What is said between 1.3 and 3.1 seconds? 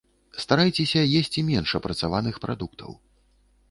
менш апрацаваных прадуктаў.